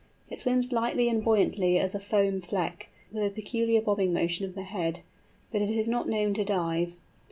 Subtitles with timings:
[0.31, 4.55] It swims lightly and buoyantly as a foam fleck, with a peculiar bobbing motion of
[4.55, 5.01] the head,
[5.51, 6.97] but it is not known to dive.